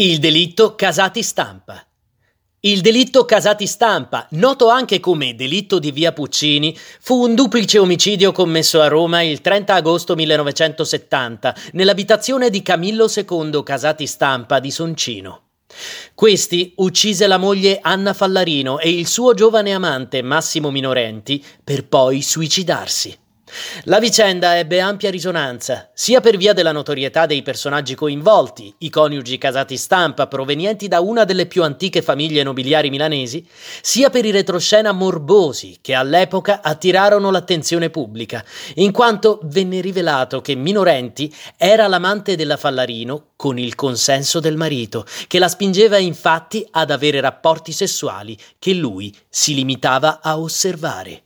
Il 0.00 0.18
delitto 0.20 0.76
Casati 0.76 1.24
Stampa. 1.24 1.84
Il 2.60 2.82
delitto 2.82 3.24
Casati 3.24 3.66
Stampa, 3.66 4.28
noto 4.30 4.68
anche 4.68 5.00
come 5.00 5.34
delitto 5.34 5.80
di 5.80 5.90
via 5.90 6.12
Puccini, 6.12 6.78
fu 7.00 7.24
un 7.24 7.34
duplice 7.34 7.80
omicidio 7.80 8.30
commesso 8.30 8.80
a 8.80 8.86
Roma 8.86 9.22
il 9.22 9.40
30 9.40 9.74
agosto 9.74 10.14
1970 10.14 11.56
nell'abitazione 11.72 12.48
di 12.48 12.62
Camillo 12.62 13.10
II 13.12 13.60
Casati 13.64 14.06
Stampa 14.06 14.60
di 14.60 14.70
Soncino. 14.70 15.48
Questi 16.14 16.74
uccise 16.76 17.26
la 17.26 17.38
moglie 17.38 17.80
Anna 17.82 18.14
Fallarino 18.14 18.78
e 18.78 18.90
il 18.90 19.08
suo 19.08 19.34
giovane 19.34 19.72
amante 19.72 20.22
Massimo 20.22 20.70
Minorenti 20.70 21.44
per 21.64 21.88
poi 21.88 22.22
suicidarsi. 22.22 23.18
La 23.84 23.98
vicenda 23.98 24.58
ebbe 24.58 24.80
ampia 24.80 25.10
risonanza, 25.10 25.90
sia 25.94 26.20
per 26.20 26.36
via 26.36 26.52
della 26.52 26.72
notorietà 26.72 27.26
dei 27.26 27.42
personaggi 27.42 27.94
coinvolti, 27.94 28.74
i 28.78 28.90
coniugi 28.90 29.38
casati 29.38 29.76
stampa 29.76 30.26
provenienti 30.26 30.88
da 30.88 31.00
una 31.00 31.24
delle 31.24 31.46
più 31.46 31.62
antiche 31.62 32.02
famiglie 32.02 32.42
nobiliari 32.42 32.90
milanesi, 32.90 33.46
sia 33.80 34.10
per 34.10 34.24
i 34.24 34.30
retroscena 34.30 34.92
morbosi 34.92 35.78
che 35.80 35.94
all'epoca 35.94 36.60
attirarono 36.62 37.30
l'attenzione 37.30 37.90
pubblica, 37.90 38.44
in 38.74 38.92
quanto 38.92 39.40
venne 39.44 39.80
rivelato 39.80 40.40
che 40.40 40.54
Minorenti 40.54 41.34
era 41.56 41.86
l'amante 41.86 42.36
della 42.36 42.56
Fallarino 42.56 43.28
con 43.36 43.58
il 43.58 43.74
consenso 43.74 44.40
del 44.40 44.56
marito, 44.56 45.06
che 45.26 45.38
la 45.38 45.48
spingeva 45.48 45.98
infatti 45.98 46.66
ad 46.70 46.90
avere 46.90 47.20
rapporti 47.20 47.72
sessuali 47.72 48.36
che 48.58 48.74
lui 48.74 49.16
si 49.28 49.54
limitava 49.54 50.20
a 50.22 50.38
osservare. 50.38 51.22